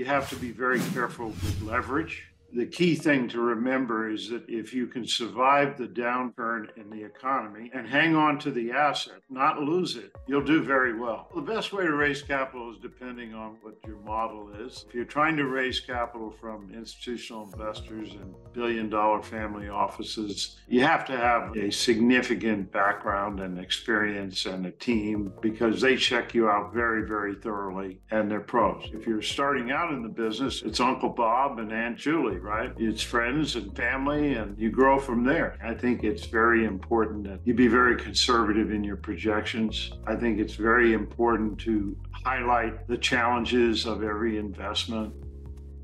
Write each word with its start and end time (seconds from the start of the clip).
you 0.00 0.06
have 0.06 0.30
to 0.30 0.36
be 0.36 0.50
very 0.50 0.80
careful 0.94 1.26
with 1.26 1.60
leverage 1.60 2.24
the 2.52 2.66
key 2.66 2.94
thing 2.94 3.28
to 3.28 3.40
remember 3.40 4.10
is 4.10 4.28
that 4.30 4.44
if 4.48 4.74
you 4.74 4.86
can 4.86 5.06
survive 5.06 5.78
the 5.78 5.86
downturn 5.86 6.66
in 6.76 6.90
the 6.90 7.02
economy 7.02 7.70
and 7.74 7.86
hang 7.86 8.16
on 8.16 8.38
to 8.40 8.50
the 8.50 8.72
asset, 8.72 9.20
not 9.28 9.60
lose 9.60 9.96
it, 9.96 10.12
you'll 10.26 10.44
do 10.44 10.62
very 10.62 10.98
well. 10.98 11.28
The 11.34 11.40
best 11.40 11.72
way 11.72 11.84
to 11.84 11.92
raise 11.92 12.22
capital 12.22 12.70
is 12.72 12.78
depending 12.78 13.34
on 13.34 13.56
what 13.62 13.76
your 13.86 13.98
model 13.98 14.50
is. 14.58 14.84
If 14.88 14.94
you're 14.94 15.04
trying 15.04 15.36
to 15.36 15.46
raise 15.46 15.80
capital 15.80 16.30
from 16.30 16.72
institutional 16.74 17.44
investors 17.52 18.14
and 18.14 18.34
billion 18.52 18.90
dollar 18.90 19.22
family 19.22 19.68
offices, 19.68 20.56
you 20.66 20.82
have 20.82 21.04
to 21.06 21.16
have 21.16 21.56
a 21.56 21.70
significant 21.70 22.72
background 22.72 23.40
and 23.40 23.58
experience 23.58 24.46
and 24.46 24.66
a 24.66 24.72
team 24.72 25.32
because 25.40 25.80
they 25.80 25.96
check 25.96 26.34
you 26.34 26.48
out 26.48 26.72
very, 26.72 27.06
very 27.06 27.34
thoroughly 27.36 28.00
and 28.10 28.30
they're 28.30 28.40
pros. 28.40 28.88
If 28.92 29.06
you're 29.06 29.22
starting 29.22 29.70
out 29.70 29.92
in 29.92 30.02
the 30.02 30.08
business, 30.08 30.62
it's 30.62 30.80
Uncle 30.80 31.10
Bob 31.10 31.58
and 31.58 31.72
Aunt 31.72 31.96
Julie 31.96 32.39
right? 32.40 32.72
It's 32.78 33.02
friends 33.02 33.56
and 33.56 33.74
family, 33.76 34.34
and 34.34 34.58
you 34.58 34.70
grow 34.70 34.98
from 34.98 35.24
there. 35.24 35.56
I 35.62 35.74
think 35.74 36.04
it's 36.04 36.26
very 36.26 36.64
important 36.64 37.24
that 37.24 37.40
you 37.44 37.54
be 37.54 37.68
very 37.68 37.96
conservative 37.96 38.70
in 38.70 38.82
your 38.84 38.96
projections. 38.96 39.92
I 40.06 40.16
think 40.16 40.38
it's 40.38 40.54
very 40.54 40.92
important 40.92 41.58
to 41.60 41.96
highlight 42.24 42.86
the 42.88 42.98
challenges 42.98 43.86
of 43.86 44.02
every 44.02 44.38
investment 44.38 45.14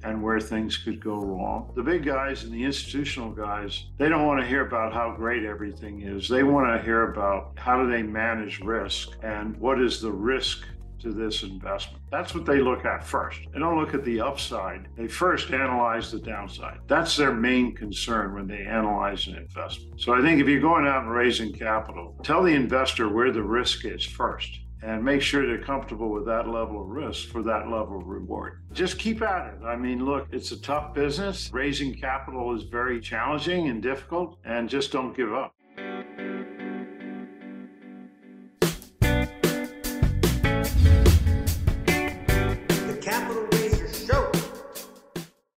and 0.03 0.23
where 0.23 0.39
things 0.39 0.77
could 0.77 1.03
go 1.03 1.17
wrong. 1.17 1.73
The 1.75 1.83
big 1.83 2.05
guys 2.05 2.45
and 2.45 2.53
the 2.53 2.63
institutional 2.63 3.31
guys, 3.31 3.87
they 3.99 4.09
don't 4.09 4.27
want 4.27 4.41
to 4.41 4.47
hear 4.47 4.65
about 4.65 4.93
how 4.93 5.15
great 5.17 5.45
everything 5.45 6.03
is. 6.03 6.29
They 6.29 6.45
want 6.45 6.67
to 6.77 6.85
hear 6.85 7.11
about 7.11 7.53
how 7.57 7.83
do 7.83 7.91
they 7.91 8.03
manage 8.03 8.61
risk 8.61 9.11
and 9.23 9.57
what 9.57 9.81
is 9.81 10.01
the 10.01 10.13
risk 10.13 10.65
to 11.01 11.13
this 11.13 11.43
investment. 11.43 12.03
That's 12.11 12.35
what 12.35 12.47
they 12.47 12.61
look 12.61 12.85
at 12.85 13.07
first. 13.07 13.41
They 13.53 13.59
don't 13.59 13.79
look 13.79 13.95
at 13.95 14.05
the 14.05 14.21
upside. 14.21 14.89
They 14.97 15.09
first 15.09 15.51
analyze 15.51 16.11
the 16.11 16.19
downside. 16.19 16.79
That's 16.87 17.17
their 17.17 17.35
main 17.35 17.75
concern 17.75 18.35
when 18.35 18.47
they 18.47 18.65
analyze 18.65 19.27
an 19.27 19.37
investment. 19.37 20.01
So 20.01 20.15
I 20.15 20.23
think 20.23 20.41
if 20.41 20.49
you're 20.49 20.61
going 20.61 20.87
out 20.87 21.03
and 21.03 21.13
raising 21.13 21.53
capital, 21.53 22.19
tell 22.23 22.43
the 22.43 22.55
investor 22.55 23.09
where 23.09 23.33
the 23.33 23.43
risk 23.43 23.85
is 23.85 24.05
first 24.05 24.61
and 24.83 25.03
make 25.03 25.23
sure 25.23 25.47
they're 25.47 25.65
comfortable 25.65 26.11
with 26.11 26.27
that 26.27 26.49
level 26.49 26.81
of 26.83 26.89
risk 26.89 27.29
for 27.29 27.43
that 27.43 27.69
level 27.69 27.99
of 27.99 28.07
reward. 28.07 28.63
Just 28.73 28.99
keep 28.99 29.23
at 29.23 29.55
it. 29.55 29.65
I 29.65 29.75
mean, 29.75 30.05
look, 30.05 30.29
it's 30.31 30.53
a 30.53 30.61
tough 30.61 30.95
business. 30.95 31.51
Raising 31.53 31.95
capital 31.95 32.55
is 32.55 32.65
very 32.65 33.01
challenging 33.01 33.69
and 33.69 33.83
difficult, 33.83 34.39
and 34.45 34.69
just 34.69 34.93
don't 34.93 35.17
give 35.17 35.33
up. 35.33 35.56